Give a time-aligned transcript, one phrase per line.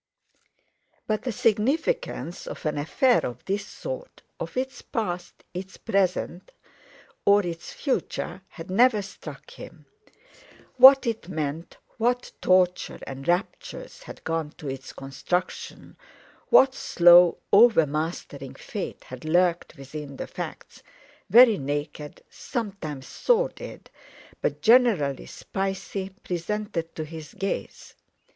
[1.05, 6.51] But the significance of an affair of this sort—of its past, its present,
[7.23, 9.85] or its future—had never struck him.
[10.77, 15.97] What it meant, what torture and raptures had gone to its construction,
[16.49, 20.81] what slow, overmastering fate had lurked within the facts,
[21.29, 23.91] very naked, sometimes sordid,
[24.41, 27.93] but generally spicy, presented to his gaze.